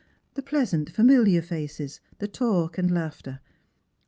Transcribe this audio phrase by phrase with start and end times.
[0.33, 3.39] —the pleasant familiar facos, the talk and laughter.